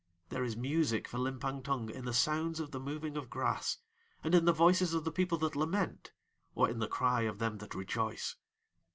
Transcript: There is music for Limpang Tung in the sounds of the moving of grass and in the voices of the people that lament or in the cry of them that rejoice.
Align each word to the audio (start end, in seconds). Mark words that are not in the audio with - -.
There 0.29 0.43
is 0.43 0.57
music 0.57 1.07
for 1.07 1.19
Limpang 1.19 1.61
Tung 1.63 1.87
in 1.91 2.05
the 2.05 2.11
sounds 2.13 2.59
of 2.59 2.71
the 2.71 2.79
moving 2.79 3.17
of 3.17 3.29
grass 3.29 3.77
and 4.23 4.33
in 4.33 4.45
the 4.45 4.51
voices 4.51 4.95
of 4.95 5.03
the 5.03 5.11
people 5.11 5.37
that 5.37 5.55
lament 5.55 6.11
or 6.55 6.67
in 6.67 6.79
the 6.79 6.87
cry 6.87 7.21
of 7.29 7.37
them 7.37 7.59
that 7.59 7.75
rejoice. 7.75 8.35